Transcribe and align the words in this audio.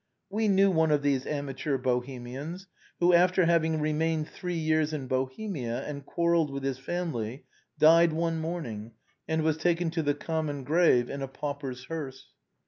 We 0.31 0.47
knew 0.47 0.71
one 0.71 0.89
of 0.89 1.03
these 1.03 1.27
amateur 1.27 1.77
Bohemians 1.77 2.65
who, 2.99 3.13
after 3.13 3.45
having 3.45 3.79
remained 3.79 4.27
three 4.27 4.57
years 4.57 4.93
in 4.93 5.05
Bohemia 5.05 5.83
and 5.83 6.03
quarrelled 6.03 6.49
with 6.49 6.63
his 6.63 6.79
family, 6.79 7.45
died 7.77 8.11
one 8.11 8.39
morning, 8.39 8.93
and 9.27 9.43
was 9.43 9.57
taken 9.57 9.91
to 9.91 10.01
the 10.01 10.15
common 10.15 10.63
grave 10.63 11.07
in 11.07 11.21
a 11.21 11.27
pauper's 11.27 11.83
hearse. 11.83 12.29